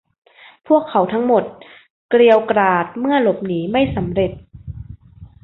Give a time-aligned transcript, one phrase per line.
[0.67, 1.43] พวกเขาทั้งหมด
[2.09, 4.31] เกรียวกราดเมื่อหลบหนีไม่สำเร็จ